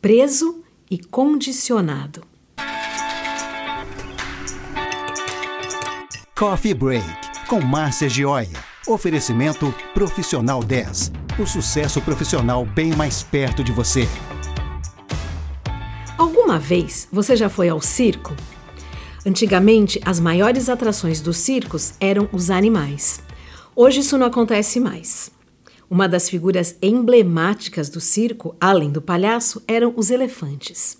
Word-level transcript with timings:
preso 0.00 0.62
e 0.88 0.96
condicionado. 0.98 2.22
Coffee 6.36 6.72
Break, 6.72 7.04
com 7.48 7.60
Márcia 7.60 8.08
Gioia. 8.08 8.48
Oferecimento 8.86 9.74
Profissional 9.92 10.62
10. 10.62 11.12
O 11.40 11.46
sucesso 11.46 12.00
profissional 12.00 12.64
bem 12.64 12.94
mais 12.94 13.24
perto 13.24 13.64
de 13.64 13.72
você. 13.72 14.08
Alguma 16.16 16.60
vez 16.60 17.08
você 17.10 17.34
já 17.34 17.48
foi 17.48 17.68
ao 17.68 17.80
circo? 17.80 18.36
Antigamente, 19.26 20.00
as 20.04 20.20
maiores 20.20 20.68
atrações 20.68 21.20
dos 21.20 21.38
circos 21.38 21.94
eram 22.00 22.28
os 22.32 22.50
animais. 22.50 23.20
Hoje 23.74 24.00
isso 24.00 24.16
não 24.16 24.28
acontece 24.28 24.78
mais. 24.78 25.37
Uma 25.90 26.06
das 26.06 26.28
figuras 26.28 26.76
emblemáticas 26.82 27.88
do 27.88 28.00
circo, 28.00 28.54
além 28.60 28.90
do 28.90 29.00
palhaço, 29.00 29.62
eram 29.66 29.94
os 29.96 30.10
elefantes. 30.10 30.98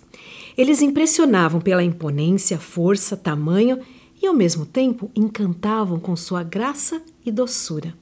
Eles 0.57 0.81
impressionavam 0.81 1.61
pela 1.61 1.83
imponência, 1.83 2.57
força, 2.57 3.15
tamanho 3.15 3.79
e, 4.21 4.25
ao 4.25 4.33
mesmo 4.33 4.65
tempo, 4.65 5.11
encantavam 5.15 5.99
com 5.99 6.15
sua 6.15 6.41
graça 6.41 7.01
e 7.23 7.31
doçura. 7.31 7.93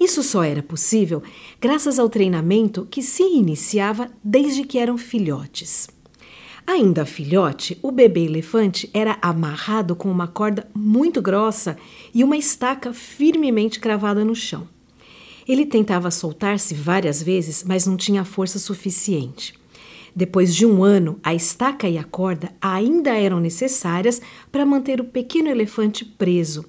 Isso 0.00 0.22
só 0.22 0.42
era 0.42 0.62
possível 0.62 1.22
graças 1.60 1.98
ao 1.98 2.08
treinamento 2.08 2.86
que 2.90 3.02
se 3.02 3.22
iniciava 3.22 4.10
desde 4.24 4.64
que 4.64 4.78
eram 4.78 4.96
filhotes. 4.96 5.88
Ainda 6.66 7.06
filhote, 7.06 7.78
o 7.80 7.92
bebê 7.92 8.24
elefante 8.24 8.90
era 8.92 9.18
amarrado 9.22 9.94
com 9.94 10.10
uma 10.10 10.26
corda 10.26 10.68
muito 10.74 11.22
grossa 11.22 11.76
e 12.12 12.24
uma 12.24 12.36
estaca 12.36 12.92
firmemente 12.92 13.78
cravada 13.78 14.24
no 14.24 14.34
chão. 14.34 14.66
Ele 15.46 15.64
tentava 15.64 16.10
soltar-se 16.10 16.74
várias 16.74 17.22
vezes, 17.22 17.62
mas 17.62 17.86
não 17.86 17.96
tinha 17.96 18.24
força 18.24 18.58
suficiente. 18.58 19.54
Depois 20.14 20.54
de 20.54 20.64
um 20.64 20.82
ano, 20.82 21.20
a 21.22 21.34
estaca 21.34 21.88
e 21.88 21.98
a 21.98 22.04
corda 22.04 22.50
ainda 22.60 23.10
eram 23.10 23.38
necessárias 23.38 24.20
para 24.50 24.64
manter 24.64 25.00
o 25.00 25.04
pequeno 25.04 25.48
elefante 25.48 26.04
preso. 26.04 26.64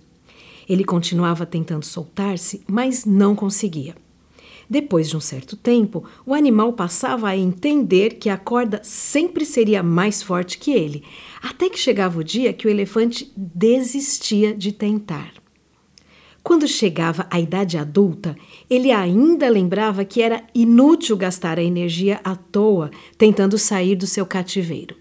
Ele 0.68 0.84
continuava 0.84 1.46
tentando 1.46 1.86
soltar-se, 1.86 2.62
mas 2.68 3.06
não 3.06 3.36
conseguia. 3.36 3.96
Depois 4.70 5.10
de 5.10 5.16
um 5.16 5.22
certo 5.22 5.56
tempo, 5.56 6.04
o 6.26 6.34
animal 6.34 6.74
passava 6.74 7.30
a 7.30 7.38
entender 7.38 8.16
que 8.16 8.30
a 8.30 8.38
corda 8.38 8.82
sempre 8.84 9.46
seria 9.46 9.82
mais 9.82 10.22
forte 10.22 10.58
que 10.58 10.72
ele, 10.72 11.04
até 11.42 11.70
que 11.70 11.80
chegava 11.80 12.20
o 12.20 12.24
dia 12.24 12.52
que 12.52 12.68
o 12.68 12.70
elefante 12.70 13.32
desistia 13.38 14.54
de 14.54 14.74
tentar. 14.74 15.32
Quando 16.48 16.66
chegava 16.66 17.28
à 17.30 17.42
idade 17.42 17.78
adulta, 17.78 18.34
ele 18.70 18.90
ainda 18.90 19.50
lembrava 19.50 20.06
que 20.06 20.22
era 20.22 20.46
inútil 20.56 21.18
gastar 21.18 21.60
a 21.60 21.62
energia 21.62 22.22
à 22.24 22.38
toa 22.38 22.90
tentando 23.18 23.58
sair 23.58 23.98
do 23.98 24.08
seu 24.08 24.26
cativeiro. 24.26 24.96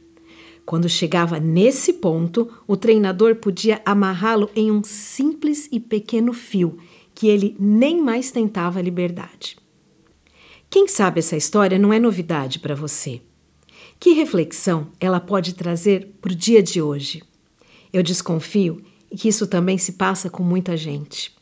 Quando 0.65 0.89
chegava 0.89 1.39
nesse 1.39 1.93
ponto, 1.93 2.53
o 2.67 2.77
treinador 2.77 3.37
podia 3.37 3.81
amarrá-lo 3.85 4.51
em 4.57 4.73
um 4.73 4.83
simples 4.83 5.69
e 5.71 5.79
pequeno 5.79 6.33
fio 6.33 6.79
que 7.15 7.29
ele 7.29 7.57
nem 7.61 8.03
mais 8.03 8.33
tentava 8.33 8.81
a 8.81 8.83
liberdade. 8.83 9.57
Quem 10.69 10.89
sabe 10.89 11.21
essa 11.21 11.37
história 11.37 11.79
não 11.79 11.93
é 11.93 12.01
novidade 12.01 12.59
para 12.59 12.75
você? 12.75 13.21
Que 14.01 14.15
reflexão 14.15 14.89
ela 14.99 15.21
pode 15.21 15.55
trazer 15.55 16.09
para 16.21 16.33
o 16.33 16.35
dia 16.35 16.61
de 16.61 16.83
hoje? 16.83 17.23
Eu 17.93 18.03
desconfio 18.03 18.83
que 19.17 19.29
isso 19.29 19.47
também 19.47 19.79
se 19.79 19.93
passa 19.93 20.29
com 20.29 20.43
muita 20.43 20.77
gente. 20.77 21.36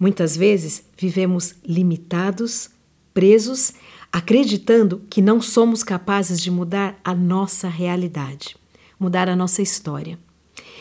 Muitas 0.00 0.34
vezes 0.34 0.82
vivemos 0.96 1.56
limitados, 1.62 2.70
presos, 3.12 3.74
acreditando 4.10 5.02
que 5.10 5.20
não 5.20 5.42
somos 5.42 5.82
capazes 5.82 6.40
de 6.40 6.50
mudar 6.50 6.98
a 7.04 7.14
nossa 7.14 7.68
realidade, 7.68 8.56
mudar 8.98 9.28
a 9.28 9.36
nossa 9.36 9.60
história. 9.60 10.18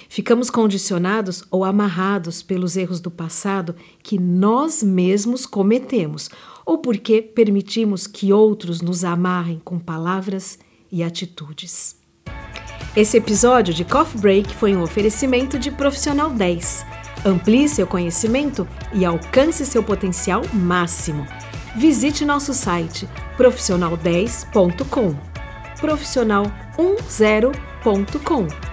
Ficamos 0.08 0.50
condicionados 0.50 1.44
ou 1.52 1.66
amarrados 1.66 2.42
pelos 2.42 2.78
erros 2.78 3.02
do 3.02 3.12
passado 3.12 3.76
que 4.02 4.18
nós 4.18 4.82
mesmos 4.82 5.46
cometemos, 5.46 6.30
ou 6.66 6.78
porque 6.78 7.22
permitimos 7.22 8.08
que 8.08 8.32
outros 8.32 8.82
nos 8.82 9.04
amarrem 9.04 9.62
com 9.66 9.78
palavras 9.78 10.58
e 10.90 11.04
atitudes. 11.04 11.98
Esse 12.96 13.18
episódio 13.18 13.74
de 13.74 13.84
Coffee 13.84 14.20
Break 14.20 14.56
foi 14.56 14.76
um 14.76 14.82
oferecimento 14.82 15.60
de 15.60 15.70
Profissional 15.72 16.30
10. 16.32 16.99
Amplie 17.26 17.68
seu 17.68 17.86
conhecimento 17.86 18.66
e 18.94 19.04
alcance 19.06 19.66
seu 19.66 19.84
potencial 19.84 20.42
máximo. 20.54 21.28
Visite 21.76 22.24
nosso 22.26 22.54
site 22.54 23.10
profissional10.com. 23.38 25.16
Profissional10.com 25.80 28.69